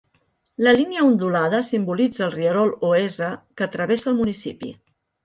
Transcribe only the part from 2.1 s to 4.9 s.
el rierol Oese que travessa el municipi.